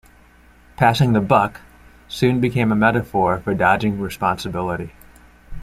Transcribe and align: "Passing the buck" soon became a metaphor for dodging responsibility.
"Passing 0.77 1.13
the 1.13 1.21
buck" 1.21 1.61
soon 2.07 2.41
became 2.41 2.71
a 2.71 2.75
metaphor 2.75 3.39
for 3.41 3.53
dodging 3.53 3.99
responsibility. 3.99 4.93